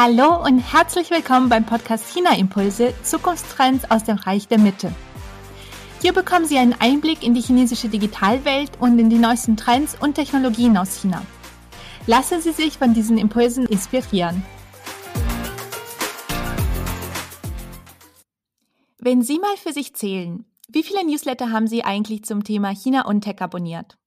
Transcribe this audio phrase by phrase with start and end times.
[0.00, 4.94] Hallo und herzlich willkommen beim Podcast China Impulse Zukunftstrends aus dem Reich der Mitte.
[6.00, 10.14] Hier bekommen Sie einen Einblick in die chinesische Digitalwelt und in die neuesten Trends und
[10.14, 11.26] Technologien aus China.
[12.06, 14.44] Lassen Sie sich von diesen Impulsen inspirieren.
[18.98, 23.04] Wenn Sie mal für sich zählen, wie viele Newsletter haben Sie eigentlich zum Thema China
[23.04, 23.98] und Tech abonniert?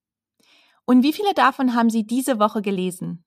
[0.86, 3.26] Und wie viele davon haben Sie diese Woche gelesen?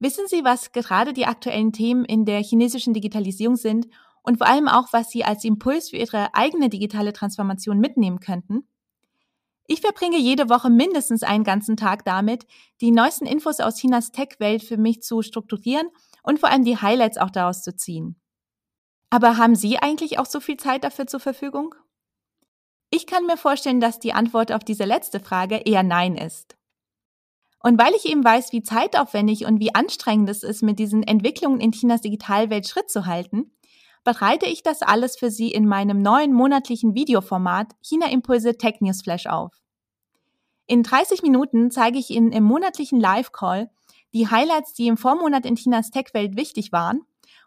[0.00, 3.86] Wissen Sie, was gerade die aktuellen Themen in der chinesischen Digitalisierung sind
[4.22, 8.66] und vor allem auch, was Sie als Impuls für Ihre eigene digitale Transformation mitnehmen könnten?
[9.66, 12.46] Ich verbringe jede Woche mindestens einen ganzen Tag damit,
[12.80, 15.88] die neuesten Infos aus Chinas Tech-Welt für mich zu strukturieren
[16.22, 18.16] und vor allem die Highlights auch daraus zu ziehen.
[19.10, 21.74] Aber haben Sie eigentlich auch so viel Zeit dafür zur Verfügung?
[22.90, 26.56] Ich kann mir vorstellen, dass die Antwort auf diese letzte Frage eher Nein ist.
[27.62, 31.60] Und weil ich eben weiß, wie zeitaufwendig und wie anstrengend es ist, mit diesen Entwicklungen
[31.60, 33.52] in Chinas Digitalwelt Schritt zu halten,
[34.02, 39.02] bereite ich das alles für Sie in meinem neuen monatlichen Videoformat China Impulse Tech News
[39.02, 39.52] Flash auf.
[40.66, 43.70] In 30 Minuten zeige ich Ihnen im monatlichen Live-Call
[44.14, 47.02] die Highlights, die im Vormonat in Chinas Tech-Welt wichtig waren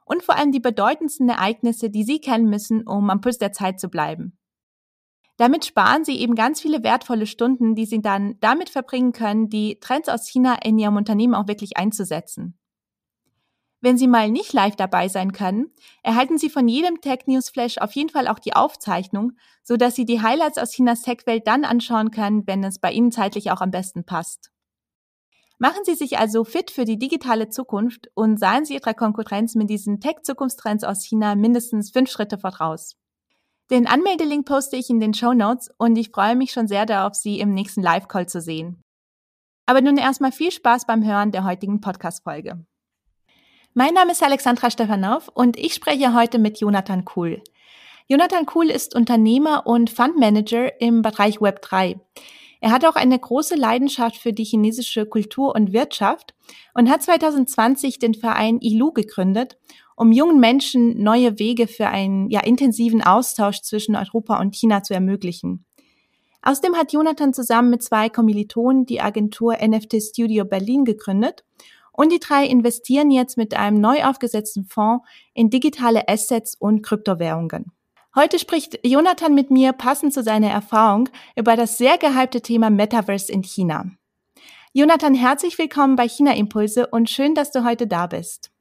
[0.06, 3.80] und vor allem die bedeutendsten Ereignisse, die Sie kennen müssen, um am Puls der Zeit
[3.80, 4.38] zu bleiben.
[5.38, 9.80] Damit sparen sie eben ganz viele wertvolle Stunden, die sie dann damit verbringen können, die
[9.80, 12.58] Trends aus China in ihrem Unternehmen auch wirklich einzusetzen.
[13.84, 15.70] Wenn Sie mal nicht live dabei sein können,
[16.04, 19.94] erhalten Sie von jedem Tech News Flash auf jeden Fall auch die Aufzeichnung, so dass
[19.94, 23.60] Sie die Highlights aus Chinas Tech-Welt dann anschauen können, wenn es bei Ihnen zeitlich auch
[23.60, 24.52] am besten passt.
[25.58, 29.70] Machen Sie sich also fit für die digitale Zukunft und seien Sie Ihrer Konkurrenz mit
[29.70, 32.96] diesen Tech-Zukunftstrends aus China mindestens fünf Schritte voraus.
[33.72, 37.16] Den Anmeldelink poste ich in den Show Notes und ich freue mich schon sehr darauf,
[37.16, 38.82] Sie im nächsten Live-Call zu sehen.
[39.66, 42.66] Aber nun erstmal viel Spaß beim Hören der heutigen Podcast-Folge.
[43.74, 47.42] Mein Name ist Alexandra Stefanow und ich spreche heute mit Jonathan Kuhl.
[48.08, 52.00] Jonathan Kuhl ist Unternehmer und Fundmanager im Bereich Web3.
[52.60, 56.34] Er hat auch eine große Leidenschaft für die chinesische Kultur und Wirtschaft
[56.74, 59.58] und hat 2020 den Verein ILU gegründet
[59.96, 64.94] um jungen Menschen neue Wege für einen ja, intensiven Austausch zwischen Europa und China zu
[64.94, 65.66] ermöglichen.
[66.42, 71.46] Außerdem hat Jonathan zusammen mit zwei Kommilitonen die Agentur NFT Studio Berlin gegründet
[71.94, 77.72] und die drei investieren jetzt mit einem neu aufgesetzten Fonds in digitale Assets und Kryptowährungen.
[78.16, 83.32] Heute spricht Jonathan mit mir passend zu seiner Erfahrung über das sehr gehypte Thema Metaverse
[83.32, 83.86] in China.
[84.74, 88.53] Jonathan, herzlich willkommen bei China Impulse und schön, dass du heute da bist.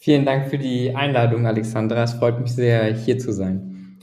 [0.00, 2.04] Vielen Dank für die Einladung, Alexandra.
[2.04, 3.98] Es freut mich sehr, hier zu sein.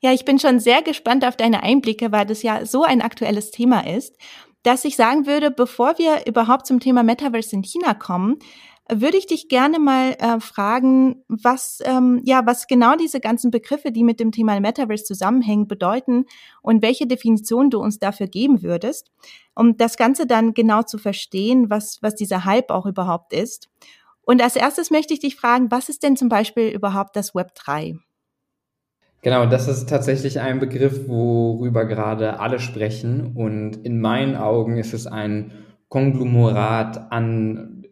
[0.00, 3.50] Ja, ich bin schon sehr gespannt auf deine Einblicke, weil das ja so ein aktuelles
[3.50, 4.16] Thema ist,
[4.62, 8.38] dass ich sagen würde, bevor wir überhaupt zum Thema Metaverse in China kommen,
[8.90, 13.90] würde ich dich gerne mal äh, fragen, was ähm, ja was genau diese ganzen Begriffe,
[13.90, 16.26] die mit dem Thema Metaverse zusammenhängen, bedeuten
[16.62, 19.10] und welche Definition du uns dafür geben würdest,
[19.54, 23.68] um das Ganze dann genau zu verstehen, was was dieser Hype auch überhaupt ist.
[24.24, 27.54] Und als erstes möchte ich dich fragen, was ist denn zum Beispiel überhaupt das Web
[27.54, 27.96] 3?
[29.22, 33.36] Genau, das ist tatsächlich ein Begriff, worüber gerade alle sprechen.
[33.36, 35.52] Und in meinen Augen ist es ein
[35.88, 37.84] Konglomerat an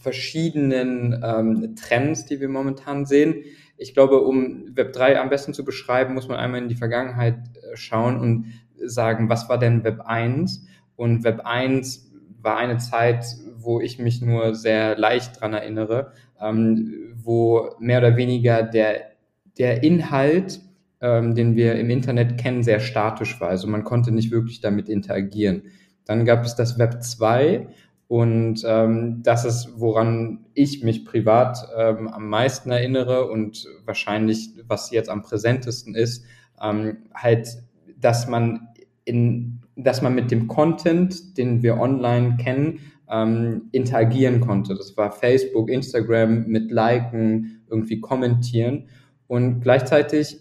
[0.00, 3.44] verschiedenen ähm, Trends, die wir momentan sehen.
[3.76, 7.36] Ich glaube, um Web 3 am besten zu beschreiben, muss man einmal in die Vergangenheit
[7.56, 8.46] äh, schauen und
[8.82, 10.66] sagen, was war denn Web 1?
[10.96, 12.09] Und Web 1
[12.42, 13.24] war eine Zeit,
[13.56, 19.12] wo ich mich nur sehr leicht dran erinnere, ähm, wo mehr oder weniger der,
[19.58, 20.60] der Inhalt,
[21.00, 23.48] ähm, den wir im Internet kennen, sehr statisch war.
[23.48, 25.62] Also man konnte nicht wirklich damit interagieren.
[26.04, 27.68] Dann gab es das Web 2
[28.08, 34.90] und ähm, das ist, woran ich mich privat ähm, am meisten erinnere und wahrscheinlich, was
[34.90, 36.24] jetzt am präsentesten ist,
[36.60, 37.62] ähm, halt,
[37.96, 38.68] dass man
[39.04, 42.80] in, dass man mit dem Content, den wir online kennen,
[43.10, 44.74] ähm, interagieren konnte.
[44.74, 48.88] Das war Facebook, Instagram mit Liken, irgendwie kommentieren.
[49.26, 50.38] Und gleichzeitig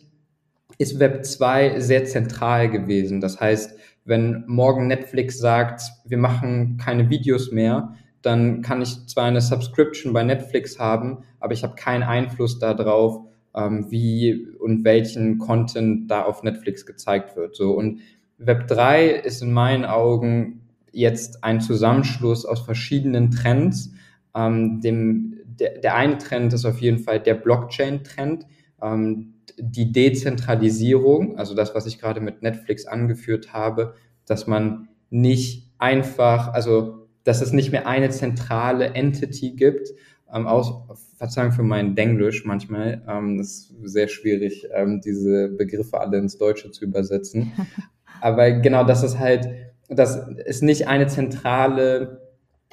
[0.77, 3.21] ist Web 2 sehr zentral gewesen.
[3.21, 9.25] Das heißt, wenn morgen Netflix sagt, wir machen keine Videos mehr, dann kann ich zwar
[9.25, 13.25] eine Subscription bei Netflix haben, aber ich habe keinen Einfluss darauf,
[13.55, 17.55] ähm, wie und welchen Content da auf Netflix gezeigt wird.
[17.55, 17.99] So und
[18.39, 23.91] Web 3 ist in meinen Augen jetzt ein Zusammenschluss aus verschiedenen Trends.
[24.35, 28.45] Ähm, dem, der, der eine Trend ist auf jeden Fall der Blockchain-Trend,
[28.81, 33.93] ähm, die Dezentralisierung, also das, was ich gerade mit Netflix angeführt habe,
[34.25, 39.89] dass man nicht einfach, also dass es nicht mehr eine zentrale Entity gibt,
[40.33, 40.71] ähm, aus,
[41.17, 43.03] Verzeihung für meinen Denglisch manchmal.
[43.07, 47.51] Ähm, das ist sehr schwierig, ähm, diese Begriffe alle ins Deutsche zu übersetzen.
[48.21, 49.49] Aber genau, dass es halt,
[49.87, 52.21] dass es nicht eine zentrale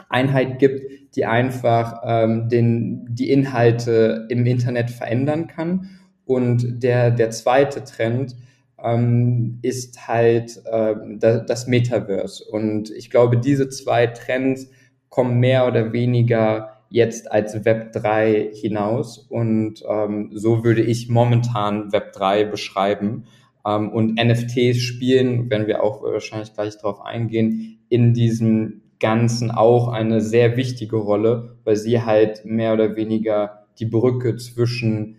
[0.09, 0.83] Einheit gibt,
[1.17, 5.89] die einfach ähm, den, die Inhalte im Internet verändern kann.
[6.25, 8.37] Und der, der zweite Trend
[8.83, 12.45] ähm, ist halt äh, das Metaverse.
[12.45, 14.69] Und ich glaube, diese zwei Trends
[15.09, 19.19] kommen mehr oder weniger jetzt als Web 3 hinaus.
[19.19, 23.25] Und ähm, so würde ich momentan Web 3 beschreiben.
[23.67, 29.89] Ähm, und NFTs spielen, wenn wir auch wahrscheinlich gleich darauf eingehen, in diesem Ganzen auch
[29.89, 35.17] eine sehr wichtige Rolle, weil sie halt mehr oder weniger die Brücke zwischen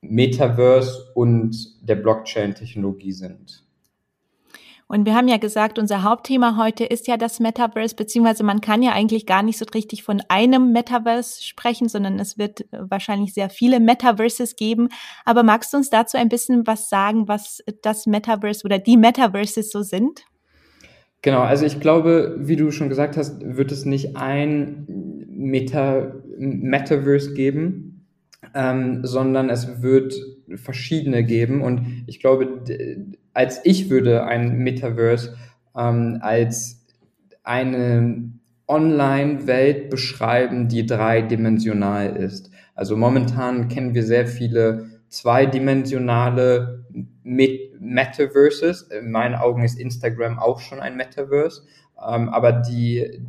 [0.00, 1.56] Metaverse und
[1.86, 3.64] der Blockchain-Technologie sind.
[4.90, 8.82] Und wir haben ja gesagt, unser Hauptthema heute ist ja das Metaverse, beziehungsweise man kann
[8.82, 13.50] ja eigentlich gar nicht so richtig von einem Metaverse sprechen, sondern es wird wahrscheinlich sehr
[13.50, 14.88] viele Metaverses geben.
[15.24, 19.70] Aber magst du uns dazu ein bisschen was sagen, was das Metaverse oder die Metaverses
[19.70, 20.24] so sind?
[21.22, 24.88] Genau, also ich glaube, wie du schon gesagt hast, wird es nicht ein
[25.28, 28.08] Meta Metaverse geben,
[28.56, 30.16] ähm, sondern es wird
[30.56, 31.62] verschiedene geben.
[31.62, 32.64] Und ich glaube,
[33.32, 35.36] als ich würde ein Metaverse
[35.76, 36.86] ähm, als
[37.42, 38.30] eine
[38.66, 42.50] Online-Welt beschreiben, die dreidimensional ist.
[42.74, 46.84] Also momentan kennen wir sehr viele zweidimensionale
[47.22, 48.82] Met Metaverses.
[48.82, 51.62] In meinen Augen ist Instagram auch schon ein Metaverse.
[52.06, 53.20] Ähm, aber die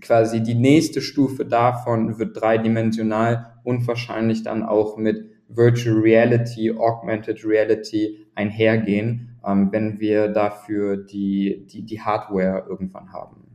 [0.00, 7.44] quasi die nächste Stufe davon wird dreidimensional und wahrscheinlich dann auch mit Virtual Reality, Augmented
[7.44, 13.46] Reality einhergehen, ähm, wenn wir dafür die, die, die Hardware irgendwann haben.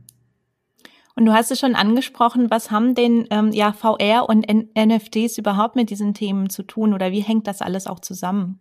[1.14, 5.36] Und du hast es schon angesprochen, was haben denn ähm, ja VR und N NFTs
[5.36, 8.60] überhaupt mit diesen Themen zu tun oder wie hängt das alles auch zusammen?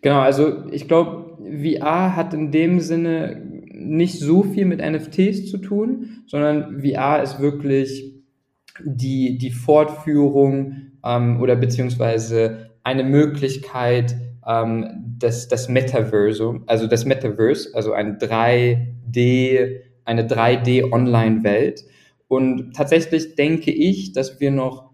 [0.00, 3.40] Genau, also ich glaube, VR hat in dem Sinne
[3.70, 8.14] nicht so viel mit NFTs zu tun, sondern VR ist wirklich
[8.82, 17.70] die, die Fortführung ähm, oder beziehungsweise eine Möglichkeit, ähm, das, das Metaversum, also das Metaverse,
[17.74, 21.84] also ein 3D, eine 3D-Online-Welt.
[22.28, 24.90] Und tatsächlich denke ich, dass wir noch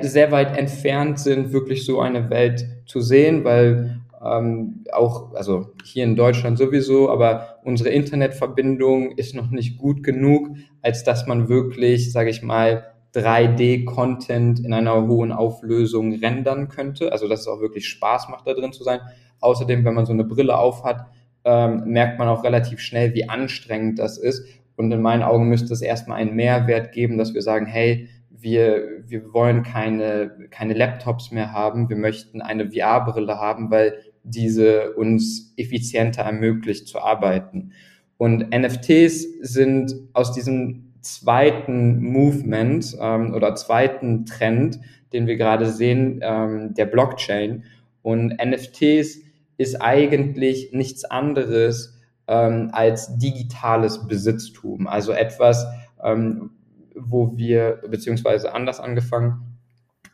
[0.00, 6.04] sehr weit entfernt sind, wirklich so eine Welt zu sehen, weil ähm, auch, also hier
[6.04, 10.48] in Deutschland sowieso, aber unsere Internetverbindung ist noch nicht gut genug,
[10.82, 12.84] als dass man wirklich, sage ich mal,
[13.14, 17.12] 3D-Content in einer hohen Auflösung rendern könnte.
[17.12, 19.00] Also dass es auch wirklich Spaß macht, da drin zu sein.
[19.40, 21.06] Außerdem, wenn man so eine Brille aufhat,
[21.44, 24.46] ähm, merkt man auch relativ schnell, wie anstrengend das ist.
[24.76, 29.02] Und in meinen Augen müsste es erstmal einen Mehrwert geben, dass wir sagen, hey, wir,
[29.06, 35.54] wir wollen keine, keine Laptops mehr haben, wir möchten eine VR-Brille haben, weil diese uns
[35.56, 37.72] effizienter ermöglicht zu arbeiten.
[38.18, 44.80] Und NFTs sind aus diesem zweiten Movement ähm, oder zweiten Trend,
[45.12, 47.64] den wir gerade sehen, ähm, der Blockchain.
[48.02, 49.20] Und NFTs
[49.58, 54.86] ist eigentlich nichts anderes ähm, als digitales Besitztum.
[54.86, 55.66] Also etwas,
[56.02, 56.50] ähm,
[56.94, 59.56] wo wir, beziehungsweise anders angefangen,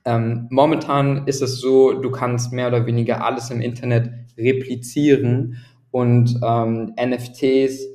[0.05, 5.59] ähm, momentan ist es so, du kannst mehr oder weniger alles im Internet replizieren
[5.91, 7.87] und ähm, NFTs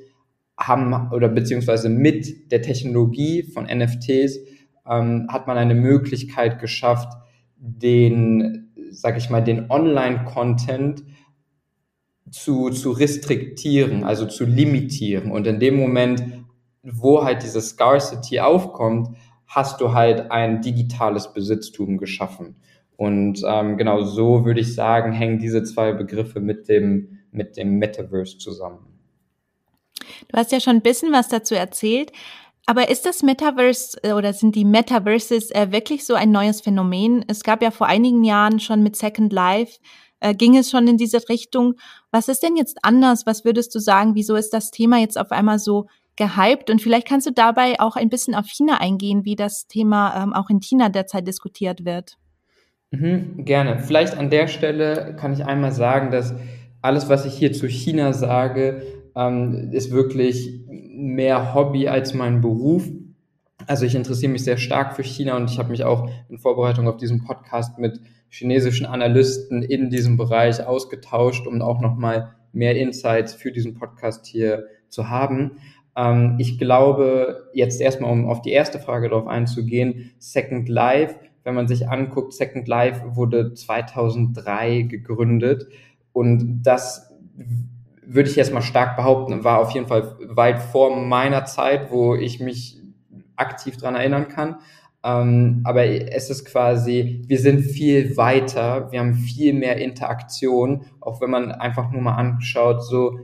[0.58, 4.40] haben oder beziehungsweise mit der Technologie von NFTs
[4.90, 7.12] ähm, hat man eine Möglichkeit geschafft,
[7.58, 11.04] den, sag ich mal, den Online-Content
[12.32, 15.32] zu, zu restriktieren, also zu limitieren.
[15.32, 16.24] Und in dem Moment,
[16.84, 19.10] wo halt diese Scarcity aufkommt,
[19.48, 22.56] hast du halt ein digitales Besitztum geschaffen.
[22.98, 27.78] Und ähm, genau so würde ich sagen, hängen diese zwei Begriffe mit dem, mit dem
[27.78, 28.80] Metaverse zusammen.
[30.28, 32.12] Du hast ja schon ein bisschen was dazu erzählt.
[32.70, 37.24] Aber ist das Metaverse äh, oder sind die Metaverses äh, wirklich so ein neues Phänomen?
[37.28, 39.80] Es gab ja vor einigen Jahren schon mit Second Life,
[40.20, 41.76] äh, ging es schon in diese Richtung.
[42.12, 43.26] Was ist denn jetzt anders?
[43.26, 44.16] Was würdest du sagen?
[44.16, 46.70] Wieso ist das Thema jetzt auf einmal so gehypt?
[46.70, 50.34] Und vielleicht kannst du dabei auch ein bisschen auf China eingehen, wie das Thema ähm,
[50.34, 52.18] auch in China derzeit diskutiert wird.
[52.92, 53.80] Mhm, gerne.
[53.80, 56.34] Vielleicht an der Stelle kann ich einmal sagen, dass
[56.82, 58.82] alles, was ich hier zu China sage,
[59.16, 62.88] ähm, ist wirklich mehr Hobby als mein Beruf.
[63.66, 66.88] Also ich interessiere mich sehr stark für China und ich habe mich auch in Vorbereitung
[66.88, 68.00] auf diesen Podcast mit
[68.30, 74.68] chinesischen Analysten in diesem Bereich ausgetauscht, um auch nochmal mehr Insights für diesen Podcast hier
[74.90, 75.58] zu haben.
[75.96, 81.56] Ähm, ich glaube, jetzt erstmal, um auf die erste Frage darauf einzugehen, Second Life, wenn
[81.56, 85.68] man sich anguckt, Second Life wurde 2003 gegründet
[86.14, 87.14] und das
[88.06, 92.16] würde ich jetzt mal stark behaupten, war auf jeden Fall weit vor meiner Zeit, wo
[92.16, 92.82] ich mich
[93.38, 94.58] aktiv dran erinnern kann.
[95.04, 101.22] Ähm, aber es ist quasi, wir sind viel weiter, wir haben viel mehr Interaktion, auch
[101.22, 103.20] wenn man einfach nur mal anschaut, so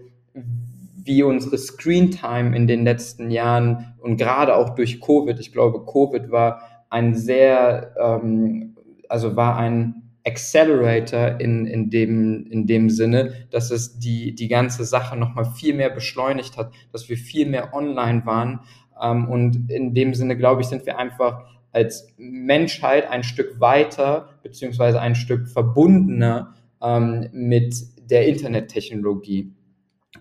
[1.05, 5.85] wie unsere Screen Time in den letzten Jahren und gerade auch durch Covid, ich glaube,
[5.85, 8.77] Covid war ein sehr, ähm,
[9.09, 14.85] also war ein Accelerator in, in, dem, in dem Sinne, dass es die, die ganze
[14.85, 18.61] Sache nochmal viel mehr beschleunigt hat, dass wir viel mehr online waren.
[19.03, 24.29] Ähm, und in dem Sinne, glaube ich, sind wir einfach als Menschheit ein Stück weiter,
[24.43, 27.75] beziehungsweise ein Stück verbundener ähm, mit
[28.09, 29.51] der Internettechnologie.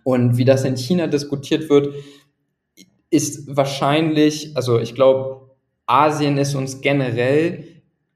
[0.03, 1.95] Und wie das in China diskutiert wird,
[3.11, 5.51] ist wahrscheinlich, also ich glaube,
[5.87, 7.65] Asien ist uns generell,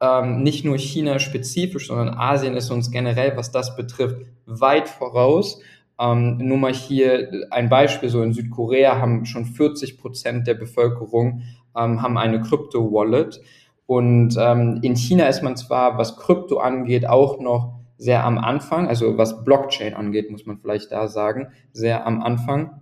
[0.01, 5.61] ähm, nicht nur China spezifisch, sondern Asien ist uns generell, was das betrifft, weit voraus.
[5.99, 11.43] Ähm, nur mal hier ein Beispiel, so in Südkorea haben schon 40 Prozent der Bevölkerung
[11.77, 13.41] ähm, haben eine Krypto-Wallet.
[13.87, 18.89] Und ähm, in China ist man zwar, was Krypto angeht, auch noch sehr am Anfang,
[18.89, 22.81] also was Blockchain angeht, muss man vielleicht da sagen, sehr am Anfang.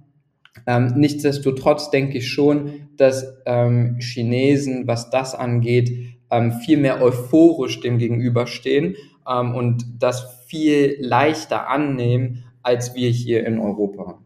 [0.66, 7.80] Ähm, nichtsdestotrotz denke ich schon, dass ähm, Chinesen, was das angeht, ähm, viel mehr euphorisch
[7.80, 8.97] dem gegenüberstehen
[9.28, 14.18] ähm, und das viel leichter annehmen, als wir hier in Europa.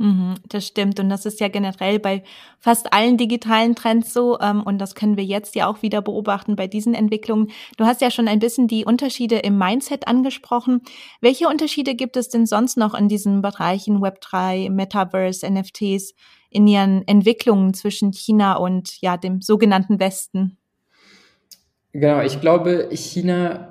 [0.00, 0.98] Mhm, das stimmt.
[0.98, 2.22] Und das ist ja generell bei
[2.58, 4.40] fast allen digitalen Trends so.
[4.40, 7.50] Ähm, und das können wir jetzt ja auch wieder beobachten bei diesen Entwicklungen.
[7.76, 10.80] Du hast ja schon ein bisschen die Unterschiede im Mindset angesprochen.
[11.20, 16.14] Welche Unterschiede gibt es denn sonst noch in diesen Bereichen Web3, Metaverse, NFTs
[16.48, 20.56] in ihren Entwicklungen zwischen China und ja, dem sogenannten Westen?
[21.92, 23.69] Genau, ich glaube, China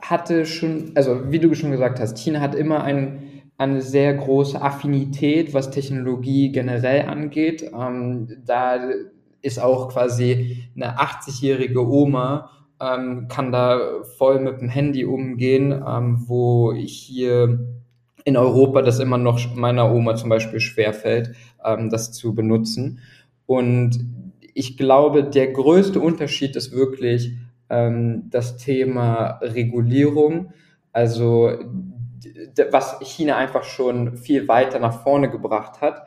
[0.00, 4.60] hatte schon, also wie du schon gesagt hast, China hat immer einen eine sehr große
[4.62, 7.70] Affinität, was Technologie generell angeht.
[7.78, 8.80] Ähm, da
[9.42, 12.50] ist auch quasi eine 80-jährige Oma,
[12.80, 17.58] ähm, kann da voll mit dem Handy umgehen, ähm, wo hier
[18.24, 23.00] in Europa das immer noch meiner Oma zum Beispiel schwerfällt, ähm, das zu benutzen.
[23.44, 23.98] Und
[24.54, 27.32] ich glaube, der größte Unterschied ist wirklich
[27.70, 30.52] ähm, das Thema Regulierung.
[30.92, 31.52] Also
[32.70, 36.06] was China einfach schon viel weiter nach vorne gebracht hat.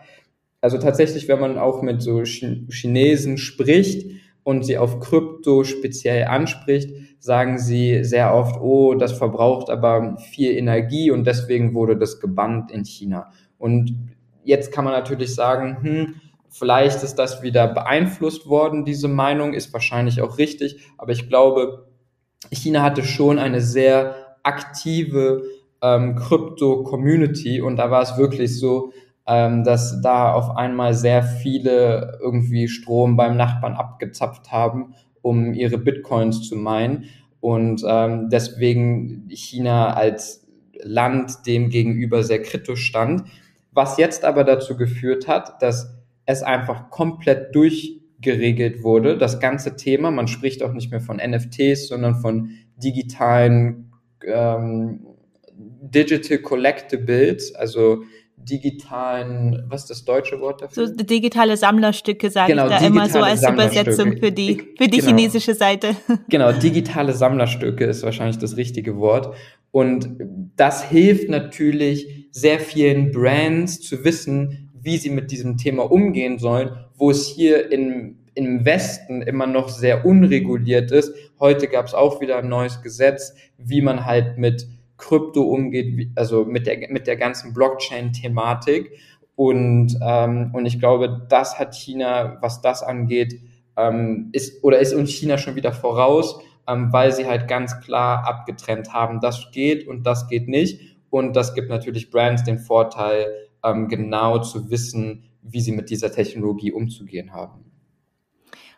[0.62, 4.10] Also tatsächlich, wenn man auch mit so Chinesen spricht
[4.43, 10.51] und sie auf Krypto speziell anspricht, sagen sie sehr oft, oh, das verbraucht aber viel
[10.51, 13.32] Energie und deswegen wurde das gebannt in China.
[13.58, 13.96] Und
[14.43, 16.15] jetzt kann man natürlich sagen, hm,
[16.54, 21.88] vielleicht ist das wieder beeinflusst worden, diese Meinung, ist wahrscheinlich auch richtig, aber ich glaube,
[22.52, 25.44] China hatte schon eine sehr aktive
[25.82, 28.94] ähm, Krypto-Community und da war es wirklich so,
[29.26, 35.78] ähm, dass da auf einmal sehr viele irgendwie Strom beim Nachbarn abgezapft haben, um ihre
[35.78, 37.06] Bitcoins zu meinen.
[37.40, 40.46] Und ähm, deswegen China als
[40.82, 43.24] Land dem gegenüber sehr kritisch stand,
[43.72, 50.12] was jetzt aber dazu geführt hat, dass es einfach komplett durchgeregelt wurde, das ganze Thema.
[50.12, 53.92] Man spricht auch nicht mehr von NFTs, sondern von digitalen
[54.25, 55.06] ähm,
[55.56, 58.03] Digital Collectibles, also
[58.36, 60.88] digitalen, was ist das deutsche Wort dafür?
[60.88, 64.98] So digitale Sammlerstücke sage genau, ich da immer so als Übersetzung für die, für die
[64.98, 65.08] genau.
[65.08, 65.96] chinesische Seite.
[66.30, 69.36] Genau, digitale Sammlerstücke ist wahrscheinlich das richtige Wort.
[69.72, 70.10] Und
[70.56, 76.72] das hilft natürlich sehr vielen Brands zu wissen, wie sie mit diesem Thema umgehen sollen,
[76.96, 81.13] wo es hier in, im Westen immer noch sehr unreguliert ist.
[81.40, 86.46] Heute gab es auch wieder ein neues Gesetz, wie man halt mit Krypto umgeht, also
[86.46, 88.92] mit der, mit der ganzen Blockchain-Thematik.
[89.36, 93.40] Und, ähm, und ich glaube, das hat China, was das angeht,
[93.75, 98.28] ähm, ist oder ist uns China schon wieder voraus, ähm, weil sie halt ganz klar
[98.28, 100.80] abgetrennt haben, das geht und das geht nicht.
[101.10, 103.28] Und das gibt natürlich Brands den Vorteil,
[103.63, 107.65] ähm, genau zu wissen, wie sie mit dieser Technologie umzugehen haben.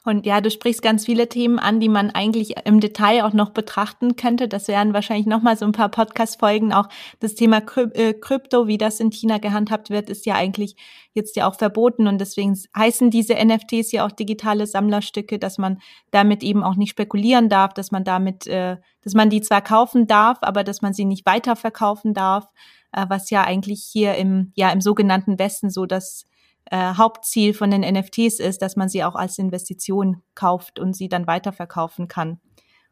[0.05, 3.49] Und ja, du sprichst ganz viele Themen an, die man eigentlich im Detail auch noch
[3.49, 4.47] betrachten könnte.
[4.47, 6.73] Das wären wahrscheinlich nochmal so ein paar Podcast-Folgen.
[6.73, 6.87] Auch
[7.19, 10.75] das Thema äh, Krypto, wie das in China gehandhabt wird, ist ja eigentlich
[11.13, 12.07] jetzt ja auch verboten.
[12.07, 15.79] Und deswegen heißen diese NFTs ja auch digitale Sammlerstücke, dass man
[16.11, 20.05] damit eben auch nicht spekulieren darf, dass man damit, äh, dass man die zwar kaufen
[20.05, 22.47] darf, aber dass man sie nicht weiterverkaufen darf,
[22.95, 26.25] äh, was ja eigentlich hier im, ja, im sogenannten Westen so das
[26.71, 31.09] äh, Hauptziel von den NFTs ist, dass man sie auch als Investition kauft und sie
[31.09, 32.39] dann weiterverkaufen kann.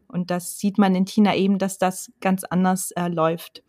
[0.07, 3.63] Und das sieht man in China eben, dass das ganz anders äh, läuft.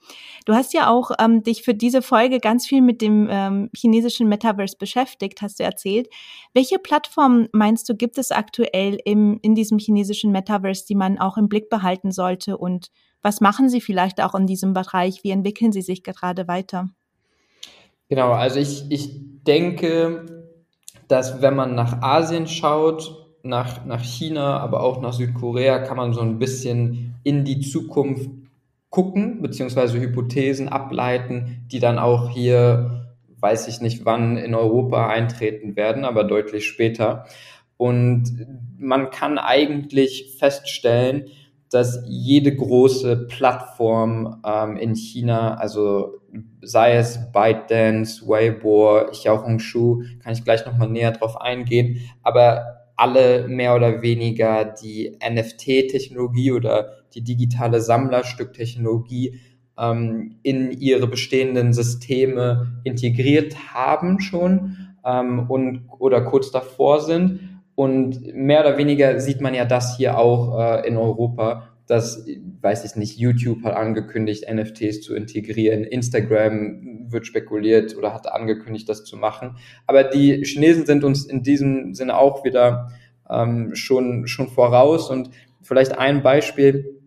[0.45, 4.29] Du hast ja auch ähm, dich für diese Folge ganz viel mit dem ähm, chinesischen
[4.29, 6.09] Metaverse beschäftigt, hast du erzählt.
[6.53, 11.39] Welche Plattformen meinst du, gibt es aktuell im, in diesem chinesischen Metaverse, die man auch
[11.39, 12.59] im Blick behalten sollte?
[12.59, 12.91] Und
[13.25, 15.25] was machen sie vielleicht auch in diesem Bereich?
[15.25, 16.91] Wie entwickeln sie sich gerade weiter?
[18.11, 19.11] Genau, also ich, ich
[19.45, 20.45] denke,
[21.09, 26.13] dass wenn man nach Asien schaut, nach, nach China, aber auch nach Südkorea kann man
[26.13, 28.29] so ein bisschen in die Zukunft
[28.91, 33.09] gucken, beziehungsweise Hypothesen ableiten, die dann auch hier,
[33.41, 37.25] weiß ich nicht wann, in Europa eintreten werden, aber deutlich später.
[37.79, 38.47] Und
[38.79, 41.31] man kann eigentlich feststellen,
[41.71, 46.21] dass jede große Plattform ähm, in China, also
[46.63, 53.75] sei es ByteDance, Weibo, Xiaohongshu, kann ich gleich nochmal näher drauf eingehen, aber alle mehr
[53.75, 59.41] oder weniger die NFT-Technologie oder die digitale Sammlerstück-Technologie
[59.79, 67.54] ähm, in ihre bestehenden Systeme integriert haben schon ähm, und oder kurz davor sind.
[67.75, 72.25] Und mehr oder weniger sieht man ja das hier auch äh, in Europa, dass,
[72.63, 78.89] weiß ich nicht, YouTube hat angekündigt, NFTs zu integrieren, Instagram wird spekuliert oder hat angekündigt,
[78.89, 79.57] das zu machen.
[79.87, 82.91] Aber die Chinesen sind uns in diesem Sinne auch wieder
[83.29, 85.11] ähm, schon, schon voraus.
[85.11, 85.31] Und
[85.63, 87.01] vielleicht ein Beispiel,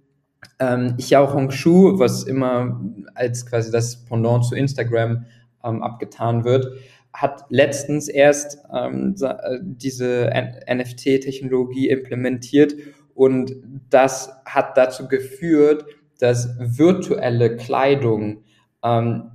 [0.59, 2.79] ähm, Xiao Hongshu, was immer
[3.15, 5.25] als quasi das Pendant zu Instagram
[5.63, 6.67] ähm, abgetan wird,
[7.17, 10.29] hat letztens erst ähm, äh, diese
[10.71, 12.75] NFT-Technologie implementiert
[13.15, 13.55] und
[13.89, 15.86] das hat dazu geführt,
[16.19, 18.43] dass virtuelle Kleidung
[18.83, 19.31] ähm,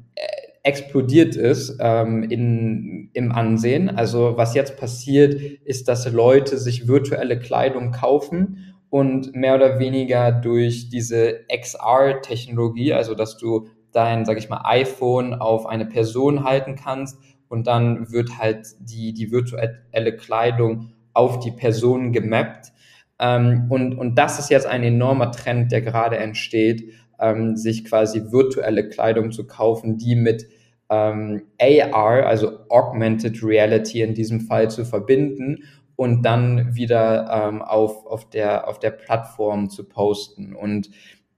[0.62, 3.88] explodiert ist ähm, in, im Ansehen.
[3.90, 5.34] Also was jetzt passiert,
[5.64, 13.16] ist, dass Leute sich virtuelle Kleidung kaufen und mehr oder weniger durch diese XR-Technologie, also
[13.16, 17.18] dass du dein, sag ich mal, iPhone auf eine Person halten kannst
[17.52, 22.72] und dann wird halt die, die virtuelle Kleidung auf die Person gemappt.
[23.20, 28.32] Ähm, und, und das ist jetzt ein enormer Trend, der gerade entsteht ähm, sich quasi
[28.32, 30.48] virtuelle Kleidung zu kaufen, die mit
[30.90, 38.06] ähm, AR, also Augmented Reality in diesem Fall zu verbinden und dann wieder ähm, auf,
[38.06, 40.54] auf, der, auf der Plattform zu posten.
[40.54, 40.90] Und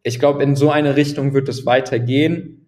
[0.02, 2.63] ich glaube, in so eine Richtung wird es weitergehen.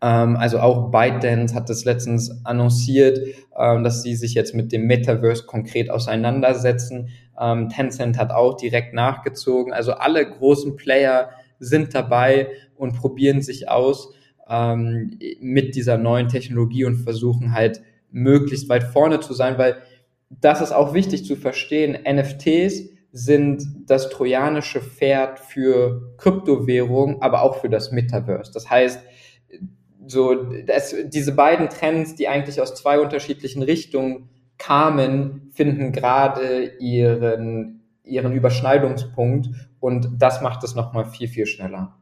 [0.00, 3.20] Ähm, also auch ByteDance hat das letztens annonciert,
[3.58, 7.08] ähm, dass sie sich jetzt mit dem Metaverse konkret auseinandersetzen.
[7.40, 9.72] Ähm, Tencent hat auch direkt nachgezogen.
[9.72, 14.14] Also alle großen Player sind dabei und probieren sich aus
[14.48, 19.76] ähm, mit dieser neuen Technologie und versuchen halt möglichst weit vorne zu sein, weil
[20.30, 21.98] das ist auch wichtig zu verstehen.
[22.08, 28.52] NFTs sind das trojanische Pferd für Kryptowährung, aber auch für das Metaverse.
[28.52, 29.00] Das heißt,
[30.08, 37.78] so das, diese beiden Trends, die eigentlich aus zwei unterschiedlichen Richtungen kamen, finden gerade ihren
[38.08, 39.48] ihren Überschneidungspunkt
[39.80, 41.94] und das macht es nochmal viel, viel schneller.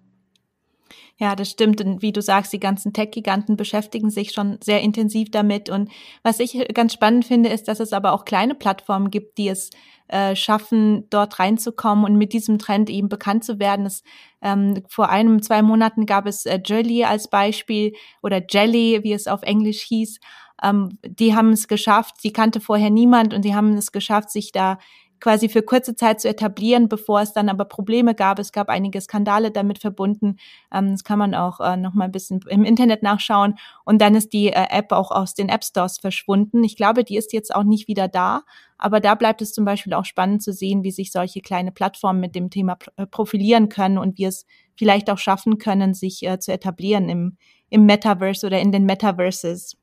[1.19, 1.81] Ja, das stimmt.
[1.81, 5.71] Und wie du sagst, die ganzen Tech-Giganten beschäftigen sich schon sehr intensiv damit.
[5.71, 5.91] Und
[6.23, 9.71] was ich ganz spannend finde, ist, dass es aber auch kleine Plattformen gibt, die es
[10.09, 13.87] äh, schaffen, dort reinzukommen und mit diesem Trend eben bekannt zu werden.
[13.87, 14.03] Es,
[14.43, 17.93] ähm, vor einem, zwei Monaten gab es äh, Jelly als Beispiel
[18.23, 20.21] oder Jelly, wie es auf Englisch hieß.
[20.63, 24.53] Ähm, die haben es geschafft, sie kannte vorher niemand und die haben es geschafft, sich
[24.53, 24.79] da
[25.21, 28.39] quasi für kurze Zeit zu etablieren, bevor es dann aber Probleme gab.
[28.39, 30.37] Es gab einige Skandale damit verbunden.
[30.73, 33.55] Ähm, das kann man auch äh, noch mal ein bisschen im Internet nachschauen.
[33.85, 36.65] Und dann ist die äh, App auch aus den App Stores verschwunden.
[36.65, 38.43] Ich glaube, die ist jetzt auch nicht wieder da.
[38.79, 42.21] Aber da bleibt es zum Beispiel auch spannend zu sehen, wie sich solche kleine Plattformen
[42.21, 46.39] mit dem Thema äh, profilieren können und wie es vielleicht auch schaffen können, sich äh,
[46.39, 47.37] zu etablieren im,
[47.71, 49.77] im Metaverse oder in den Metaverses.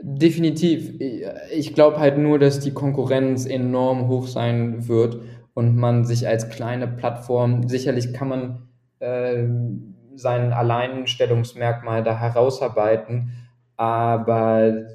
[0.00, 1.00] Definitiv.
[1.52, 5.20] Ich glaube halt nur, dass die Konkurrenz enorm hoch sein wird
[5.54, 8.68] und man sich als kleine Plattform, sicherlich kann man
[9.00, 9.44] äh,
[10.14, 13.32] sein Alleinstellungsmerkmal da herausarbeiten,
[13.76, 14.86] aber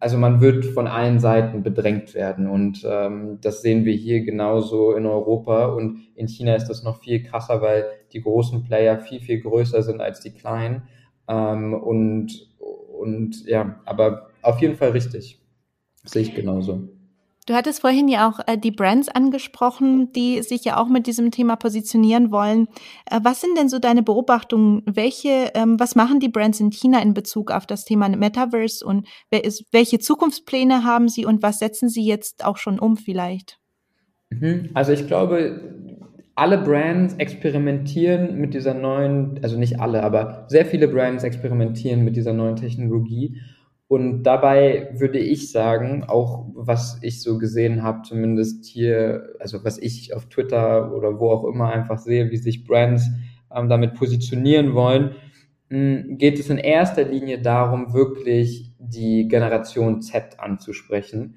[0.00, 4.94] also man wird von allen Seiten bedrängt werden und ähm, das sehen wir hier genauso
[4.96, 9.20] in Europa und in China ist das noch viel krasser, weil die großen Player viel,
[9.20, 10.82] viel größer sind als die kleinen
[11.28, 12.51] ähm, und
[13.02, 15.40] und ja, aber auf jeden Fall richtig.
[16.04, 16.88] sehe ich genauso.
[17.46, 21.32] Du hattest vorhin ja auch äh, die Brands angesprochen, die sich ja auch mit diesem
[21.32, 22.68] Thema positionieren wollen.
[23.10, 24.82] Äh, was sind denn so deine Beobachtungen?
[24.86, 29.08] Welche, ähm, was machen die Brands in China in Bezug auf das Thema Metaverse und
[29.30, 33.58] ist, welche Zukunftspläne haben sie und was setzen sie jetzt auch schon um vielleicht?
[34.30, 34.70] Mhm.
[34.74, 35.81] Also ich glaube,
[36.34, 42.16] alle Brands experimentieren mit dieser neuen, also nicht alle, aber sehr viele Brands experimentieren mit
[42.16, 43.40] dieser neuen Technologie
[43.92, 49.76] und dabei würde ich sagen, auch was ich so gesehen habe, zumindest hier, also was
[49.76, 53.10] ich auf Twitter oder wo auch immer einfach sehe, wie sich Brands
[53.54, 55.16] ähm, damit positionieren wollen,
[55.68, 61.34] mh, hm, geht es in erster Linie darum, wirklich die Generation Z anzusprechen.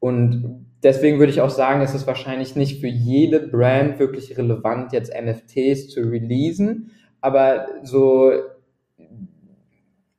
[0.00, 4.92] Und deswegen würde ich auch sagen, es ist wahrscheinlich nicht für jede Brand wirklich relevant,
[4.92, 6.90] jetzt NFTs zu releasen.
[7.20, 8.32] Aber so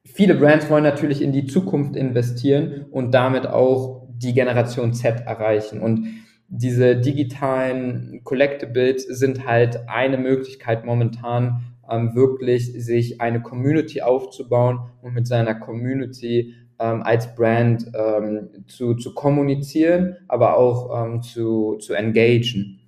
[0.05, 5.81] viele Brands wollen natürlich in die Zukunft investieren und damit auch die Generation Z erreichen.
[5.81, 6.07] Und
[6.49, 15.13] diese digitalen Collectibles sind halt eine Möglichkeit momentan, ähm, wirklich sich eine Community aufzubauen und
[15.13, 21.93] mit seiner Community ähm, als Brand ähm, zu, zu kommunizieren, aber auch ähm, zu, zu
[21.93, 22.79] engagen.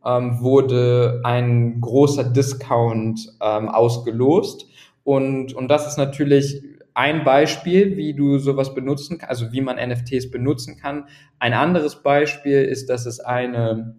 [0.04, 4.66] ähm, wurde ein großer Discount ähm, ausgelost.
[5.04, 6.62] Und, und das ist natürlich
[6.96, 11.08] ein Beispiel, wie du sowas benutzen also wie man NFTs benutzen kann.
[11.38, 13.96] Ein anderes Beispiel ist, dass es eine,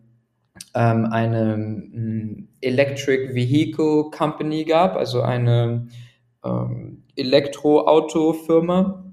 [0.73, 5.88] ähm, eine mm, Electric Vehicle Company gab, also eine
[6.43, 9.05] ähm, Elektroautofirma,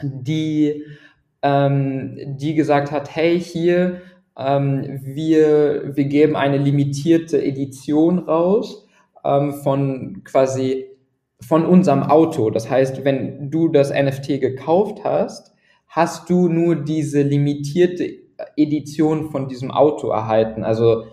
[0.00, 0.84] die,
[1.42, 4.00] ähm, die gesagt hat, hey, hier,
[4.38, 8.86] ähm, wir, wir geben eine limitierte Edition raus
[9.24, 10.86] ähm, von quasi
[11.46, 12.50] von unserem Auto.
[12.50, 15.54] Das heißt, wenn du das NFT gekauft hast,
[15.88, 18.08] hast du nur diese limitierte
[18.56, 20.64] Edition von diesem Auto erhalten.
[20.64, 21.04] Also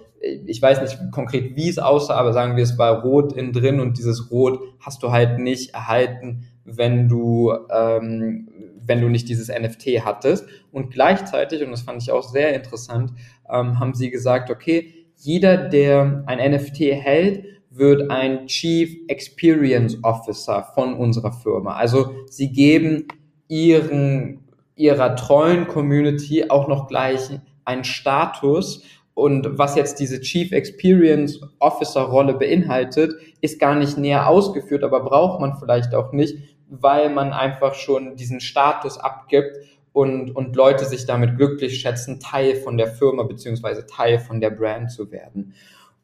[0.46, 3.80] ich weiß nicht konkret, wie es aussah, aber sagen wir, es war rot innen drin
[3.80, 8.48] und dieses Rot hast du halt nicht erhalten, wenn du, ähm,
[8.84, 10.46] wenn du nicht dieses NFT hattest.
[10.72, 13.12] Und gleichzeitig, und das fand ich auch sehr interessant,
[13.50, 20.67] ähm, haben sie gesagt, okay, jeder, der ein NFT hält, wird ein Chief Experience Officer
[20.75, 21.75] von unserer Firma.
[21.75, 23.07] Also sie geben
[23.47, 24.39] ihren,
[24.75, 32.01] ihrer treuen Community auch noch gleich einen Status und was jetzt diese Chief Experience Officer
[32.01, 36.38] Rolle beinhaltet, ist gar nicht näher ausgeführt, aber braucht man vielleicht auch nicht,
[36.69, 39.57] weil man einfach schon diesen Status abgibt
[39.93, 44.51] und, und Leute sich damit glücklich schätzen, Teil von der Firma beziehungsweise Teil von der
[44.51, 45.53] Brand zu werden.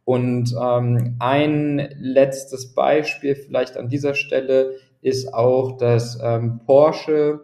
[0.08, 7.42] Und ähm, ein letztes Beispiel vielleicht an dieser Stelle ist auch, dass ähm, Porsche,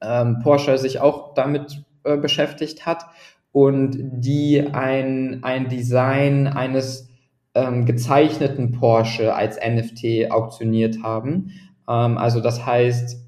[0.00, 3.04] ähm, Porsche sich auch damit äh, beschäftigt hat
[3.52, 7.08] und die ein, ein Design eines
[7.54, 11.52] ähm, gezeichneten Porsche als NFT auktioniert haben.
[11.88, 13.24] Ähm, also das heißt,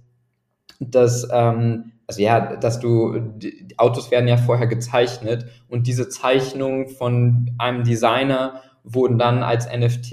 [0.80, 6.88] dass, ähm, also ja, dass du, die Autos werden ja vorher gezeichnet und diese Zeichnungen
[6.88, 10.12] von einem Designer wurden dann als NFT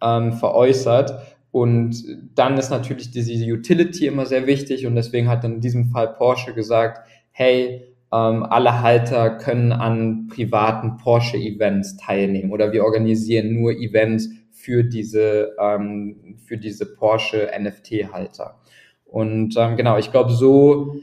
[0.00, 1.36] ähm, veräußert.
[1.50, 2.04] Und
[2.34, 6.52] dann ist natürlich diese Utility immer sehr wichtig und deswegen hat in diesem Fall Porsche
[6.52, 14.28] gesagt, hey, ähm, alle Halter können an privaten Porsche-Events teilnehmen oder wir organisieren nur Events
[14.50, 18.60] für diese, ähm, für diese Porsche NFT-Halter.
[19.08, 20.96] Und ähm, genau, ich glaube, so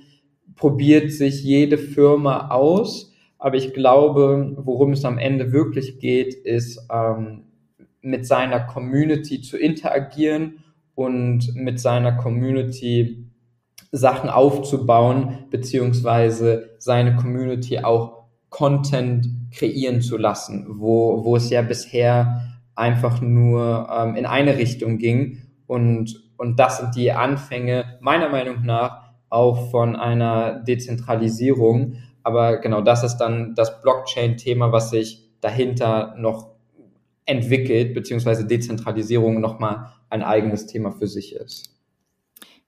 [0.55, 3.13] probiert sich jede Firma aus.
[3.37, 7.43] Aber ich glaube, worum es am Ende wirklich geht, ist ähm,
[8.01, 10.63] mit seiner Community zu interagieren
[10.95, 13.29] und mit seiner Community
[13.91, 22.41] Sachen aufzubauen, beziehungsweise seine Community auch Content kreieren zu lassen, wo, wo es ja bisher
[22.75, 25.41] einfach nur ähm, in eine Richtung ging.
[25.67, 31.97] Und, und das sind die Anfänge meiner Meinung nach auch von einer Dezentralisierung.
[32.23, 36.55] Aber genau das ist dann das Blockchain-Thema, was sich dahinter noch
[37.25, 41.75] entwickelt, beziehungsweise Dezentralisierung nochmal ein eigenes Thema für sich ist.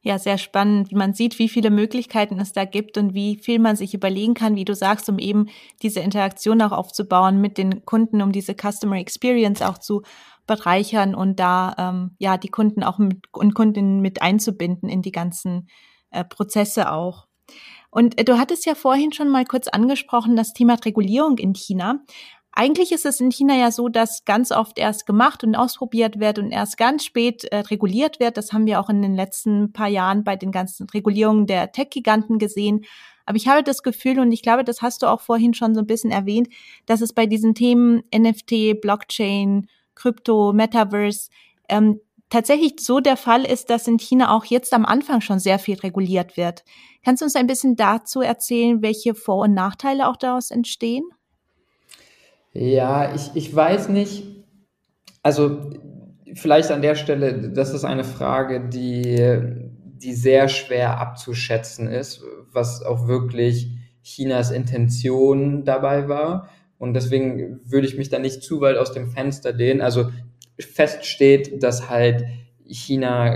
[0.02, 3.76] Ja, sehr spannend, man sieht, wie viele Möglichkeiten es da gibt und wie viel man
[3.76, 5.48] sich überlegen kann, wie du sagst, um eben
[5.82, 10.04] diese Interaktion auch aufzubauen mit den Kunden, um diese Customer Experience auch zu
[10.48, 15.12] bereichern und da ähm, ja die Kunden auch mit, und Kundinnen mit einzubinden in die
[15.12, 15.68] ganzen
[16.12, 17.28] äh, Prozesse auch.
[17.92, 22.04] Und äh, du hattest ja vorhin schon mal kurz angesprochen, das Thema Regulierung in China.
[22.52, 26.40] Eigentlich ist es in China ja so, dass ganz oft erst gemacht und ausprobiert wird
[26.40, 28.36] und erst ganz spät äh, reguliert wird.
[28.36, 32.40] Das haben wir auch in den letzten paar Jahren bei den ganzen Regulierungen der Tech-Giganten
[32.40, 32.84] gesehen.
[33.28, 35.82] Aber ich habe das Gefühl, und ich glaube, das hast du auch vorhin schon so
[35.82, 36.48] ein bisschen erwähnt,
[36.88, 41.30] dass es bei diesen Themen NFT, Blockchain, Krypto, Metaverse
[41.70, 45.60] ähm, tatsächlich so der Fall ist, dass in China auch jetzt am Anfang schon sehr
[45.60, 46.64] viel reguliert wird.
[47.04, 51.06] Kannst du uns ein bisschen dazu erzählen, welche Vor- und Nachteile auch daraus entstehen?
[52.54, 54.24] Ja, ich, ich weiß nicht.
[55.24, 55.72] Also
[56.34, 59.18] vielleicht an der Stelle, das ist eine Frage, die,
[59.98, 63.70] die sehr schwer abzuschätzen ist, was auch wirklich
[64.04, 66.50] Chinas Intention dabei war.
[66.80, 69.82] Und deswegen würde ich mich da nicht zu weit aus dem Fenster lehnen.
[69.82, 70.10] Also
[70.60, 72.26] fest steht, dass halt
[72.66, 73.36] China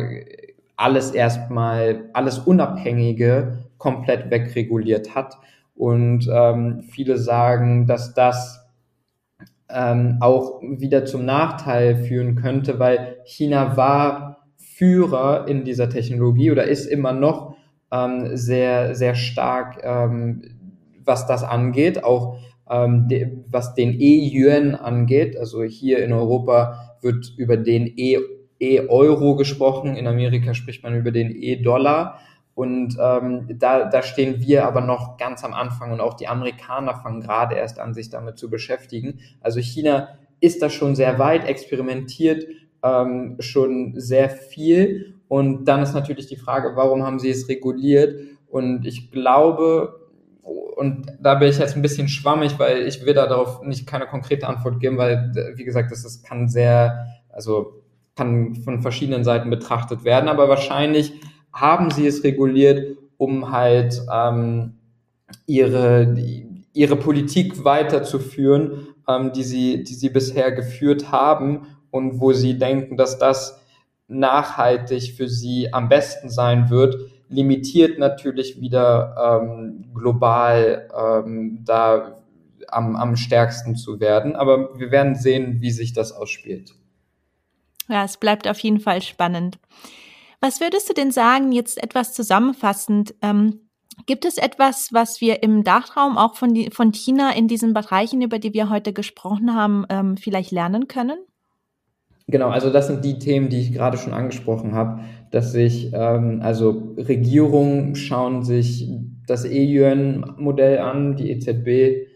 [0.75, 5.38] alles erstmal, alles Unabhängige komplett wegreguliert hat.
[5.75, 8.62] Und ähm, viele sagen, dass das
[9.69, 16.65] ähm, auch wieder zum Nachteil führen könnte, weil China war Führer in dieser Technologie oder
[16.65, 17.56] ist immer noch
[17.91, 20.41] ähm, sehr, sehr stark, ähm,
[21.04, 22.38] was das angeht, auch
[22.72, 25.38] ähm, de, was den E-Yuan angeht.
[25.38, 28.18] Also hier in Europa wird über den E-
[28.60, 32.20] E-Euro gesprochen, in Amerika spricht man über den E-Dollar.
[32.54, 36.96] Und ähm, da, da stehen wir aber noch ganz am Anfang und auch die Amerikaner
[36.96, 39.20] fangen gerade erst an, sich damit zu beschäftigen.
[39.40, 40.10] Also China
[40.42, 42.46] ist da schon sehr weit, experimentiert
[42.84, 45.16] ähm, schon sehr viel.
[45.28, 48.16] Und dann ist natürlich die Frage, warum haben sie es reguliert?
[48.48, 50.01] Und ich glaube,
[50.43, 54.47] und da bin ich jetzt ein bisschen schwammig, weil ich will darauf nicht keine konkrete
[54.47, 57.82] Antwort geben, weil, wie gesagt, das ist, kann sehr, also
[58.15, 61.13] kann von verschiedenen Seiten betrachtet werden, aber wahrscheinlich
[61.54, 64.77] haben sie es reguliert, um halt ähm,
[65.45, 66.15] ihre,
[66.73, 72.97] ihre Politik weiterzuführen, ähm, die, sie, die sie bisher geführt haben und wo sie denken,
[72.97, 73.62] dass das
[74.08, 76.95] nachhaltig für sie am besten sein wird,
[77.32, 82.17] limitiert natürlich wieder ähm, global ähm, da
[82.67, 84.36] am, am stärksten zu werden.
[84.36, 86.74] Aber wir werden sehen, wie sich das ausspielt.
[87.88, 89.60] Ja, es bleibt auf jeden Fall spannend.
[90.39, 93.13] Was würdest du denn sagen, jetzt etwas zusammenfassend?
[93.22, 93.70] Ähm,
[94.06, 98.22] gibt es etwas, was wir im Dachraum auch von, die, von China in diesen Bereichen,
[98.22, 101.20] über die wir heute gesprochen haben, ähm, vielleicht lernen können?
[102.28, 106.41] Genau, also das sind die Themen, die ich gerade schon angesprochen habe, dass sich, ähm,
[106.41, 108.89] also Regierungen schauen sich
[109.28, 112.08] das E-Yuan-Modell an, die EZB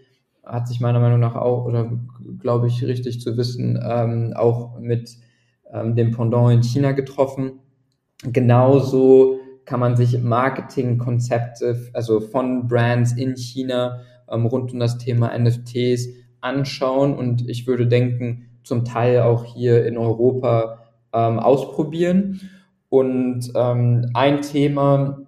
[0.45, 1.91] hat sich meiner Meinung nach auch, oder
[2.39, 5.17] glaube ich richtig zu wissen, ähm, auch mit
[5.73, 7.59] ähm, dem Pendant in China getroffen
[8.23, 15.37] genauso kann man sich Marketingkonzepte, also von Brands in China ähm, rund um das Thema
[15.37, 16.09] NFTs
[16.41, 20.79] anschauen und ich würde denken, zum Teil auch hier in Europa
[21.13, 22.41] ähm, ausprobieren.
[22.89, 25.19] Und ähm, ein Thema,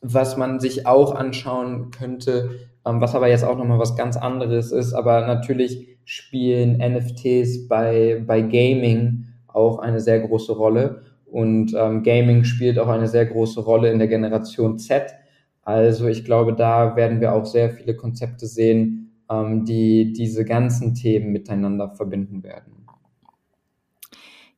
[0.00, 2.50] was man sich auch anschauen könnte,
[2.84, 8.22] ähm, was aber jetzt auch nochmal was ganz anderes ist, aber natürlich spielen NFTs bei,
[8.26, 11.02] bei Gaming auch eine sehr große Rolle.
[11.26, 15.14] Und ähm, Gaming spielt auch eine sehr große Rolle in der Generation Z.
[15.62, 20.94] Also ich glaube, da werden wir auch sehr viele Konzepte sehen, ähm, die diese ganzen
[20.94, 22.81] Themen miteinander verbinden werden.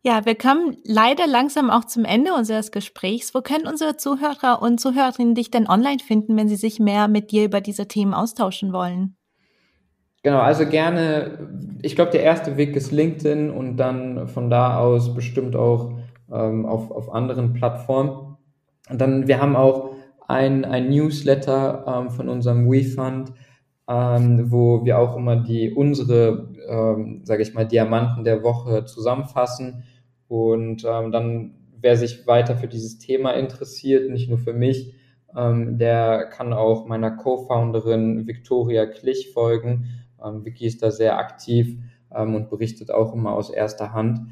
[0.07, 3.35] Ja, wir kommen leider langsam auch zum Ende unseres Gesprächs.
[3.35, 7.31] Wo können unsere Zuhörer und Zuhörerinnen dich denn online finden, wenn sie sich mehr mit
[7.31, 9.17] dir über diese Themen austauschen wollen?
[10.23, 11.39] Genau, also gerne,
[11.81, 15.95] ich glaube, der erste Weg ist LinkedIn und dann von da aus bestimmt auch
[16.31, 18.37] ähm, auf, auf anderen Plattformen.
[18.91, 19.93] Und dann, wir haben auch
[20.29, 23.33] ein, ein Newsletter ähm, von unserem WeFund,
[23.89, 29.85] ähm, wo wir auch immer die unsere ähm, sage ich mal, Diamanten der Woche zusammenfassen.
[30.35, 34.93] Und ähm, dann, wer sich weiter für dieses Thema interessiert, nicht nur für mich,
[35.37, 39.87] ähm, der kann auch meiner Co-Founderin Victoria Klich folgen.
[40.21, 41.79] Ähm, Vicky ist da sehr aktiv
[42.13, 44.23] ähm, und berichtet auch immer aus erster Hand.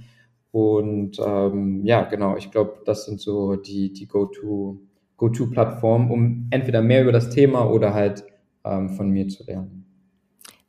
[0.50, 4.80] Und ähm, ja, genau, ich glaube, das sind so die, die Go-To,
[5.18, 8.24] Go-To-Plattformen, um entweder mehr über das Thema oder halt
[8.64, 9.81] ähm, von mir zu lernen.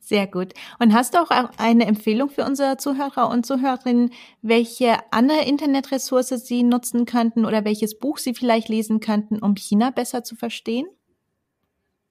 [0.04, 0.52] Sehr gut.
[0.78, 4.10] Und hast du auch eine Empfehlung für unsere Zuhörer und Zuhörerinnen,
[4.42, 9.90] welche andere Internetressource sie nutzen könnten oder welches Buch sie vielleicht lesen könnten, um China
[9.90, 10.86] besser zu verstehen?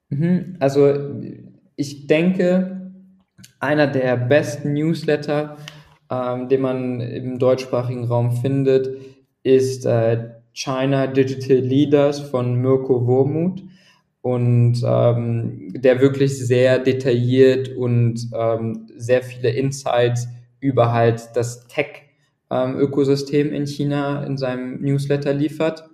[0.08, 0.56] Mhm.
[0.58, 0.92] Also
[1.76, 2.92] ich denke,
[3.60, 5.56] einer der besten Newsletter,
[6.10, 8.88] ähm, den man im deutschsprachigen Raum findet,
[9.44, 13.62] ist äh, China Digital Leaders von Mirko Wormuth
[14.24, 20.26] und ähm, der wirklich sehr detailliert und ähm, sehr viele Insights
[20.60, 25.84] über halt das Tech-Ökosystem ähm, in China in seinem Newsletter liefert.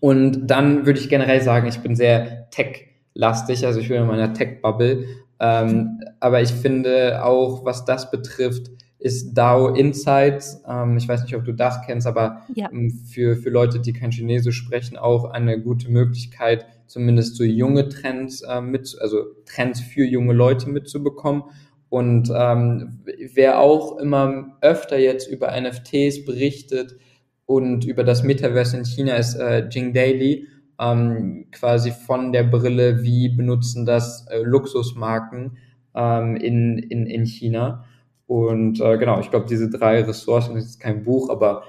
[0.00, 4.32] Und dann würde ich generell sagen, ich bin sehr tech-lastig, also ich bin in meiner
[4.32, 5.04] Tech-Bubble.
[5.38, 8.70] Ähm, aber ich finde auch, was das betrifft,
[9.02, 10.62] ist DAO Insights.
[10.66, 12.70] Ähm, ich weiß nicht, ob du das kennst, aber ja.
[12.72, 17.88] ähm, für, für Leute, die kein Chinesisch sprechen, auch eine gute Möglichkeit, zumindest so junge
[17.88, 21.44] Trends äh, mit, also Trends für junge Leute mitzubekommen.
[21.88, 23.00] Und ähm,
[23.34, 26.96] wer auch immer öfter jetzt über NFTs berichtet
[27.44, 30.46] und über das Metaverse in China ist äh, Jing Daily,
[30.80, 35.58] ähm, quasi von der Brille, wie benutzen das äh, Luxusmarken
[35.94, 37.84] ähm, in, in, in China.
[38.26, 41.64] Und äh, genau, ich glaube, diese drei Ressourcen, das ist kein Buch, aber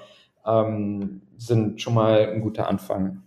[0.46, 3.24] ähm, sind schon mal ein guter Anfang.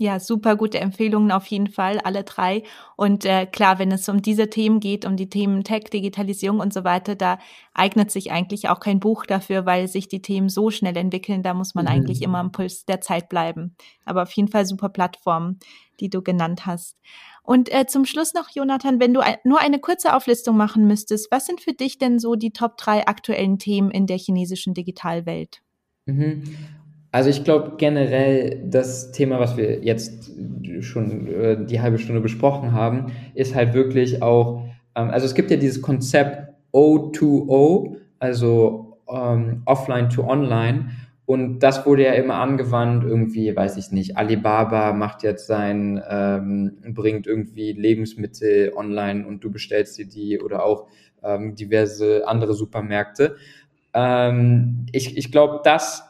[0.00, 2.62] Ja, super gute Empfehlungen auf jeden Fall, alle drei.
[2.96, 6.72] Und äh, klar, wenn es um diese Themen geht, um die Themen Tech, Digitalisierung und
[6.72, 7.40] so weiter, da
[7.74, 11.42] eignet sich eigentlich auch kein Buch dafür, weil sich die Themen so schnell entwickeln.
[11.42, 11.90] Da muss man mhm.
[11.90, 13.74] eigentlich immer am Puls der Zeit bleiben.
[14.04, 15.58] Aber auf jeden Fall super Plattformen,
[15.98, 16.96] die du genannt hast.
[17.48, 21.30] Und äh, zum Schluss noch, Jonathan, wenn du ein, nur eine kurze Auflistung machen müsstest,
[21.30, 25.62] was sind für dich denn so die Top drei aktuellen Themen in der chinesischen Digitalwelt?
[26.04, 26.42] Mhm.
[27.10, 30.30] Also ich glaube generell das Thema, was wir jetzt
[30.80, 35.50] schon äh, die halbe Stunde besprochen haben, ist halt wirklich auch, ähm, also es gibt
[35.50, 40.90] ja dieses Konzept O2O, also ähm, Offline to Online.
[41.28, 46.78] Und das wurde ja immer angewandt, irgendwie, weiß ich nicht, Alibaba macht jetzt sein, ähm,
[46.94, 50.88] bringt irgendwie Lebensmittel online und du bestellst dir die oder auch
[51.22, 53.36] ähm, diverse andere Supermärkte.
[53.92, 56.02] Ähm, ich ich glaube, das,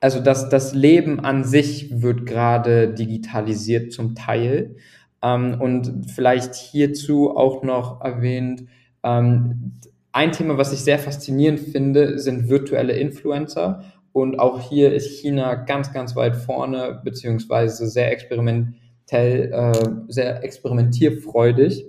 [0.00, 4.74] also das, das Leben an sich wird gerade digitalisiert zum Teil.
[5.22, 8.64] Ähm, und vielleicht hierzu auch noch erwähnt,
[9.04, 9.74] ähm,
[10.10, 13.84] ein Thema, was ich sehr faszinierend finde, sind virtuelle Influencer.
[14.12, 21.86] Und auch hier ist China ganz, ganz weit vorne, beziehungsweise sehr experimentell, äh, sehr experimentierfreudig,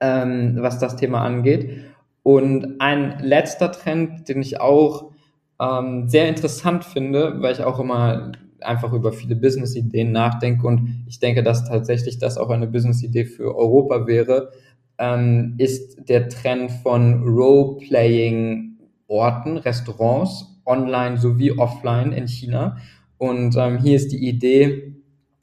[0.00, 1.84] ähm, was das Thema angeht.
[2.22, 5.12] Und ein letzter Trend, den ich auch
[5.60, 11.18] ähm, sehr interessant finde, weil ich auch immer einfach über viele Business-Ideen nachdenke und ich
[11.18, 14.50] denke, dass tatsächlich das auch eine Business-Idee für Europa wäre,
[14.98, 22.76] ähm, ist der Trend von Role-Playing-Orten, Restaurants online sowie offline in China.
[23.18, 24.94] Und ähm, hier ist die Idee,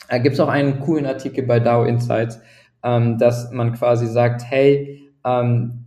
[0.09, 2.39] da gibt es auch einen coolen Artikel bei DAO Insights,
[2.83, 5.85] ähm, dass man quasi sagt, hey, ähm,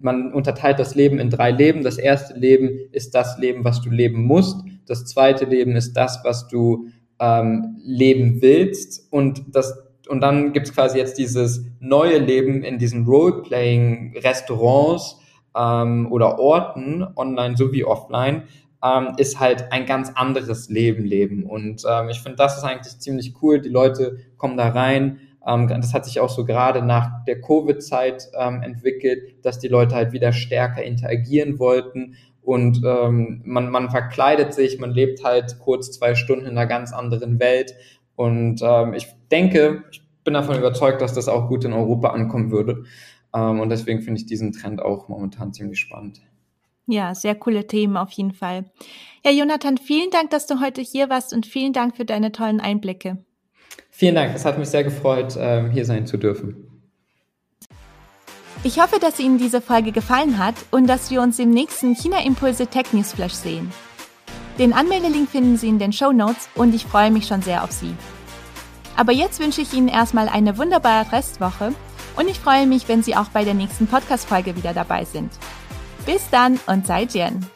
[0.00, 1.82] man unterteilt das Leben in drei Leben.
[1.82, 4.62] Das erste Leben ist das Leben, was du leben musst.
[4.86, 9.12] Das zweite Leben ist das, was du ähm, leben willst.
[9.12, 15.18] Und das und dann gibt es quasi jetzt dieses neue Leben in diesen Role-Playing-Restaurants
[15.56, 18.44] ähm, oder Orten, online sowie offline,
[18.86, 21.44] ähm, ist halt ein ganz anderes Leben leben.
[21.44, 23.60] Und ähm, ich finde, das ist eigentlich ziemlich cool.
[23.60, 25.20] Die Leute kommen da rein.
[25.46, 29.94] Ähm, das hat sich auch so gerade nach der Covid-Zeit ähm, entwickelt, dass die Leute
[29.94, 32.16] halt wieder stärker interagieren wollten.
[32.42, 36.92] Und ähm, man, man verkleidet sich, man lebt halt kurz zwei Stunden in einer ganz
[36.92, 37.74] anderen Welt.
[38.14, 42.50] Und ähm, ich denke, ich bin davon überzeugt, dass das auch gut in Europa ankommen
[42.50, 42.84] würde.
[43.34, 46.20] Ähm, und deswegen finde ich diesen Trend auch momentan ziemlich spannend.
[46.86, 48.64] Ja, sehr coole Themen auf jeden Fall.
[49.24, 52.60] Ja, Jonathan, vielen Dank, dass du heute hier warst und vielen Dank für deine tollen
[52.60, 53.18] Einblicke.
[53.90, 56.66] Vielen Dank, es hat mich sehr gefreut, ähm, hier sein zu dürfen.
[58.62, 62.24] Ich hoffe, dass Ihnen diese Folge gefallen hat und dass wir uns im nächsten China
[62.24, 63.70] Impulse Tech News Flash sehen.
[64.58, 67.72] Den Anmeldelink finden Sie in den Show Notes und ich freue mich schon sehr auf
[67.72, 67.94] Sie.
[68.96, 71.74] Aber jetzt wünsche ich Ihnen erstmal eine wunderbare Restwoche
[72.16, 75.30] und ich freue mich, wenn Sie auch bei der nächsten Podcast-Folge wieder dabei sind.
[76.06, 77.55] Bis dann und sei Jen.